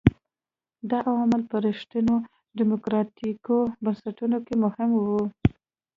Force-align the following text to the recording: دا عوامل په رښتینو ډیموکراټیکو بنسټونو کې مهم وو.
دا 0.89 0.97
عوامل 1.09 1.41
په 1.51 1.55
رښتینو 1.65 2.15
ډیموکراټیکو 2.57 3.57
بنسټونو 3.83 4.37
کې 4.45 4.55
مهم 4.63 4.89
وو. 5.03 5.21